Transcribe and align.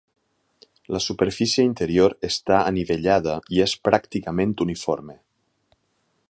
La 0.95 1.01
superfície 1.07 1.65
interior 1.67 2.15
està 2.29 2.61
anivellada 2.71 3.37
i 3.59 3.63
és 3.67 3.77
pràcticament 3.89 4.57
uniforme. 4.67 5.19